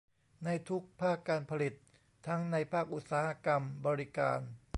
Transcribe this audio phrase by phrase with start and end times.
[0.43, 1.73] ในทุกภาคการผลิต
[2.27, 4.39] ทั้งในภาคอุตสาหกรรม บริการ